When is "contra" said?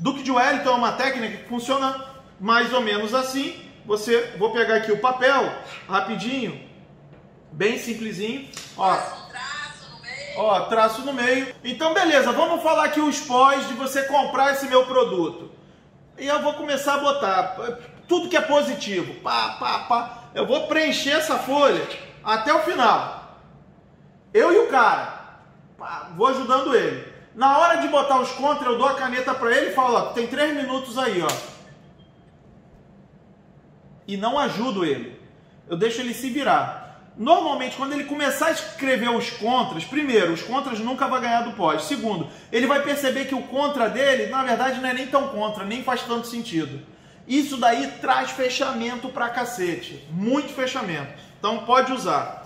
28.32-28.68, 43.42-43.88, 45.28-45.64